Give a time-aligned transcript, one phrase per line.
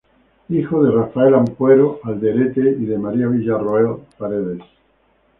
[0.49, 4.63] Hijo de Rafael Ampuero Alderete y de María Villarroel Paredes.